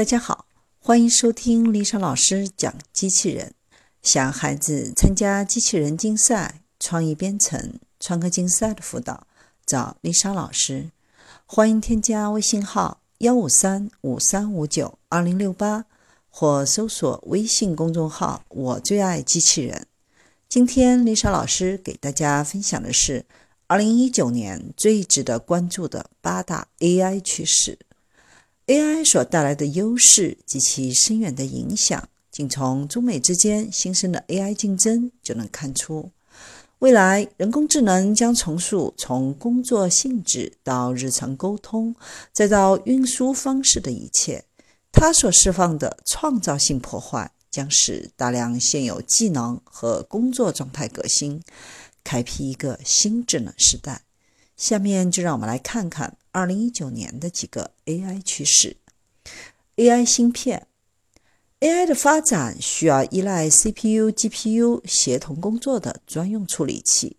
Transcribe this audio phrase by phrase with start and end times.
[0.00, 0.46] 大家好，
[0.78, 3.52] 欢迎收听丽莎老师讲机器人。
[4.00, 9.26] 想孩子参加机器人竞赛、创意编程、创客竞赛的辅导，
[9.66, 10.90] 找丽莎老师。
[11.44, 15.84] 欢迎添加微信号幺五三五三五九二零六八，
[16.30, 19.86] 或搜索微信公众号“我最爱机器人”。
[20.48, 23.26] 今天丽莎老师给大家分享的是
[23.66, 27.78] 二零一九年最值得关注的八大 AI 趋势。
[28.70, 36.12] AI 所带来的优势及其深远的影响，仅从中美之间新生的 AI 竞争就能看出。
[36.78, 41.96] 未来，人工智能将重塑从工作性质到日常沟通，
[42.32, 44.44] 再到运输方式的一切。
[44.92, 51.42] 它所释放的创造性破坏，将使大量现有技能和工作状态革新，
[52.04, 54.02] 开辟一个新智能时代。
[54.56, 58.76] 下面就让我们来看看二零一九年的几个 AI 趋势。
[59.76, 60.66] AI 芯片
[61.60, 67.16] ，AI 的发展需要依赖 CPU、GPU 协同工作的专用处理器。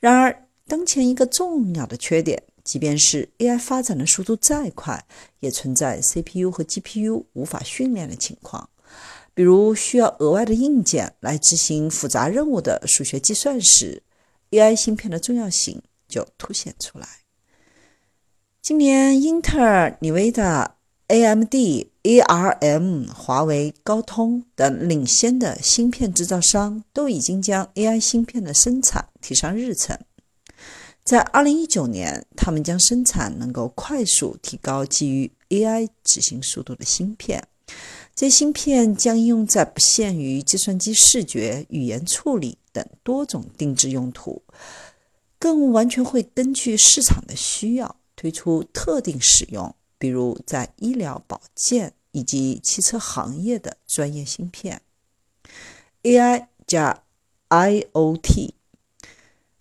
[0.00, 5.06] 然而，当前一个重要的缺点，即便是 AI 发展的速度再快，
[5.40, 8.68] 也存在 CPU 和 GPU 无法训练的情况。
[9.34, 14.02] 比如，需要额外的硬件来执行复杂任务的数学计算时
[14.50, 15.82] ，AI 芯片的重要性。
[16.08, 17.06] 就凸显出来。
[18.68, 21.54] 今年，英特尔、尼维达、AMD、
[22.02, 29.98] ARM、华为、高通等领先的芯片制造商都已经将 AI 芯片的生产提上日程。
[31.02, 37.42] 在2019年，他们将生产能够快速提高基于 AI 执行速度的芯片。
[38.14, 44.42] 这些芯片将应用在不限于计算机视觉、语言处理等多种定制用途。
[45.38, 54.82] 更完全会根据市场的需要推出特定使用，比如在医疗保健以及汽车行业的专业芯片。
[56.02, 57.04] AI 加
[57.48, 58.54] IoT，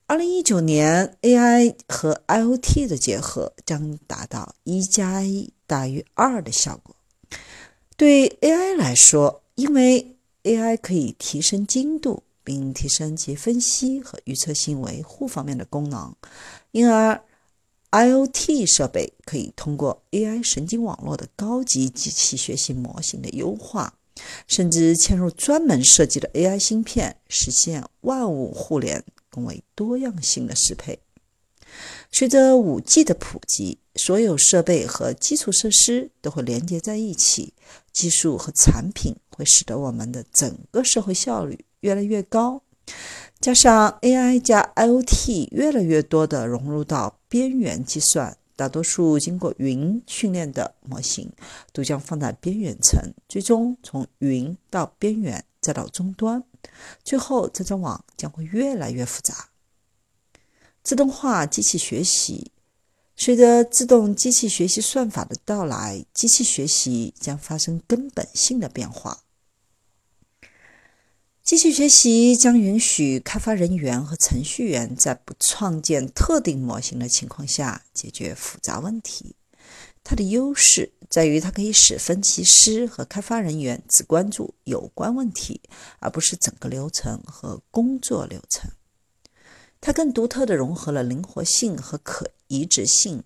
[0.07, 6.95] 二零一九年 AI 和 IoT 的结合将达到一加一大于二的效果。
[7.95, 12.23] 对 AI 来说，因为 AI 可以提升精度。
[12.47, 16.15] 并提升其分析和预测性维护方面的功能，
[16.71, 17.21] 因而
[17.91, 23.93] IoT 设备可以通过 AI 神经网络的高级机器学习模型的优化，
[24.47, 30.99] 甚至嵌入专门设计的 AI 芯片，实现万物互联，更为多样性的适配。
[32.11, 37.53] 随着 5G 的普及，所有设备和基础设施都会连接在一起，
[37.91, 41.65] 技术和产品会使得我们的整个社会效率。
[41.81, 42.63] 越来越高，
[43.39, 51.31] 加上 AI 加 IoT 越来越多的融入到边缘计算，大多数经过云训练的模型
[51.71, 56.43] 都将放在边缘层，最终从云到边缘再到终端，
[57.03, 59.49] 最后这张网将会越来越复杂。
[60.83, 62.51] 自动化机器学习，
[63.15, 69.23] 随着自动机器学习算法的到来，机器学习将发生根本性的变化。
[71.47, 79.33] 机器学习将允许开发人员和程序员在不创建特定模型的情况下解决复杂问题。
[80.03, 85.61] 它的优势在于，它可以使分析师和开发人员只关注有关问题，
[85.99, 88.69] 而不是整个流程和工作流程。
[89.79, 93.23] 它更独特地融合了灵活性和可移植性，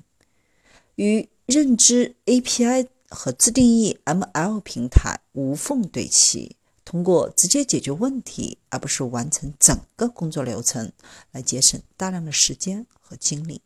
[0.94, 6.58] 与认知 API 和自定义 ML 平台无缝对齐。
[6.84, 10.92] 通过直接解决问题，而不是完成整个工作流程，
[11.32, 13.62] 来节省大量的时间和精力。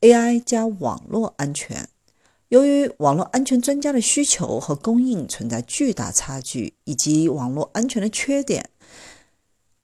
[0.00, 1.88] AI 加网络安全，
[2.48, 8.70] 由于网络安全专家的需求和供应存在巨大差距，以及网络安全的缺点，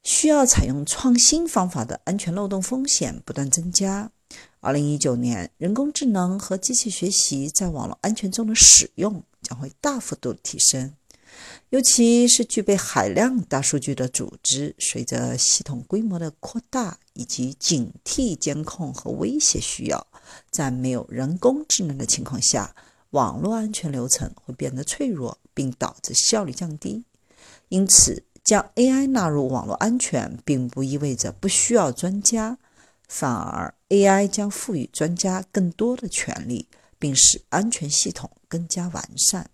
[0.03, 4.11] 需要采用创新方法的安全漏洞风险不断增加。
[4.61, 10.95] 二零一九年，人工智能和机器学习在网络安全中的使用将会大幅度提升。
[11.71, 20.07] 尤其是具备海量大数据的组织，随着系统规模的扩大以及警惕监控和威胁需要，
[20.51, 22.75] 在没有人工智能的情况下，
[23.11, 27.05] 网络安全流程会变得脆弱，并导致效率降低。
[27.69, 32.59] 因此，将 AI 纳入网络安全，并不意味着不需要专家，
[33.09, 36.69] 反而 AI 将赋予专家更多的权利，
[36.99, 39.51] 并使安全系统更加完善。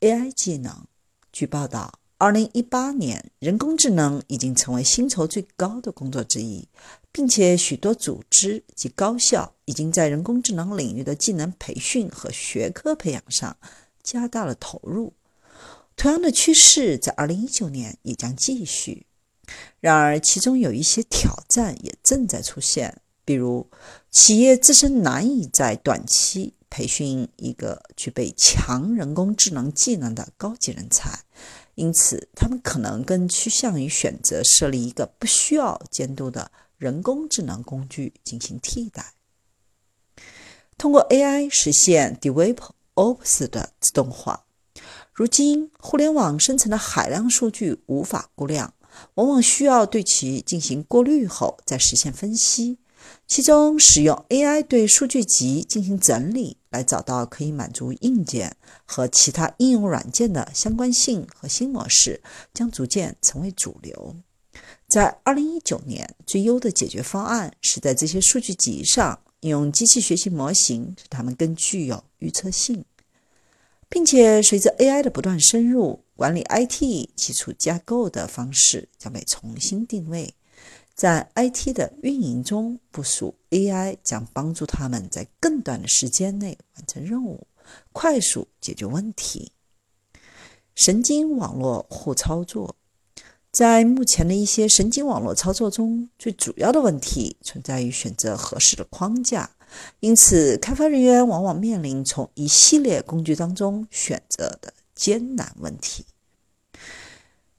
[0.00, 0.86] AI 技能，
[1.30, 6.66] 据报道二零一八年，人工智能已经成为薪酬最高的工作之一，
[7.12, 13.54] 并且许多组织及高校已经在人工智能领域的技能培训和学科培养上
[14.02, 15.12] 加大了投入。
[15.96, 19.06] 同样的趋势在二零一九年也将继续。
[19.80, 23.68] 然而，其中有一些挑战也正在出现，比如
[24.10, 31.24] 企业自身难以在短期培训一个具备强人工智能技能的高级人才，
[31.74, 39.14] 因此他们可能更趋向于选择设立一个不需要监督的人工智能工具进行替代。
[40.78, 44.46] 通过 AI 实现 DevOps 的自动化。
[45.12, 48.72] 如今，互联网生成的海量数据无法估量，
[49.16, 52.78] 往往需要对其进行过滤后再实现分析。
[53.26, 62.22] 其中，使用 AI 对数据集进行整理，来找到可以满足硬件和其他应用软件的相关性和新模式，
[62.54, 64.16] 将逐渐成为主流。
[64.88, 72.84] 在2019年，最优的解决方案是在这些数据集上应用机器学习模型，使它们更具有预测性。
[73.88, 80.34] 并且，随着 AI 的不断深入，管理 IT 基础架构的方式将被重新定位。
[81.00, 87.46] 在 IT 的运营中部署 AI，将帮助他们在更短的时间内完成任务，
[87.90, 89.50] 快速解决问题。
[90.74, 92.76] 神经网络互操作，
[93.50, 99.48] 在目前的一些神经网络操作中，最主要的问题存在于选择合适的框架。
[100.00, 106.04] 因此，开发人员往往面临从一系列工具当中选择的艰难问题。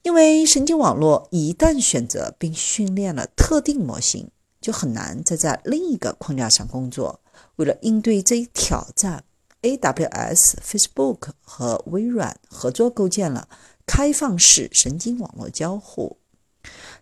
[0.02, 4.28] 因为神经网络一旦选择并训练了特定模型，
[4.60, 7.20] 就很难再在另一个框架上工作。
[7.56, 9.22] 为了应对这一挑战
[9.62, 13.48] ，AWS、Facebook 和微软合作构建了
[13.86, 16.16] 开放式神经网络交互。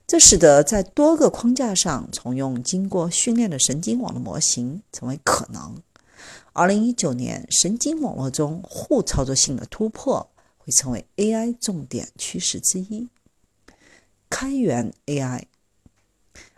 [0.06, 5.76] 这使得在多个框架上重用经过训练的神经网络模型成为可能。
[6.52, 10.28] 二零一九年，神经网络中互操作性的突破
[10.70, 13.08] 会成为 AI 重点趋势之一。
[14.28, 15.42] 开源 AI，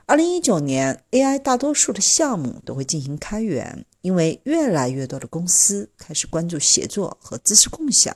[0.04, 8.14] 二零一九年 AI 大多数的项目都会进行开源，因为越来越多的公司开始关注协作和知识共享。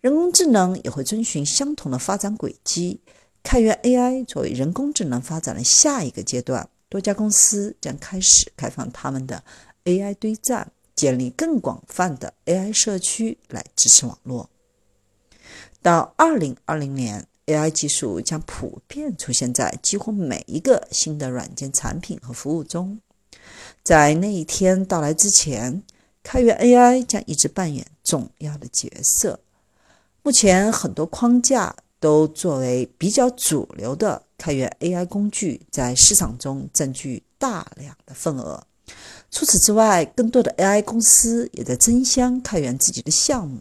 [0.00, 3.00] 人工智能也会遵循相同的发展轨迹。
[3.42, 9.44] 开源 AI 作为人工智能发展的下一个阶段，多家公司将开始开放他们的
[9.84, 14.48] AI 堆栈，建立更广泛的 AI 社区来支持网络。
[15.86, 22.98] 到2020年，AI 技术将普遍出现在几乎每一个新的软件产品和服务中。
[23.84, 25.84] 在那一天到来之前，
[26.24, 29.38] 开源 AI 将一直扮演重要的角色。
[30.24, 31.76] 目前，很多框架。
[31.98, 38.62] 都作为比较主流的开源 AI 工具，在市场中占据大量的份额。
[39.30, 43.60] 除此之外，更多的 AI 公司也在争相开源自己的项目。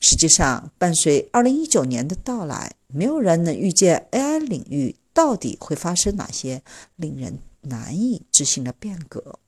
[0.00, 6.62] 实际上，伴随2019年的到来，没有人能预见 AI 领域到底会发生哪些
[6.96, 9.38] 令人难以置信的变革。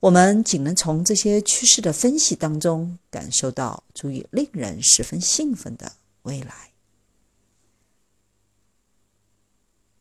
[0.00, 6.72] 我们仅能从这些趋势的分析当中，感受到足以令人十分兴奋的未来。